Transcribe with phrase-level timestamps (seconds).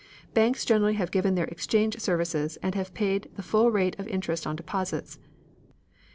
[0.33, 4.47] Banks generally have given their exchange services and have paid the full rate of interest
[4.47, 5.19] on deposits.